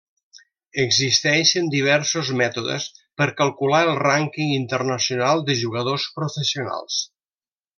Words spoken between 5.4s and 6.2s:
de jugadors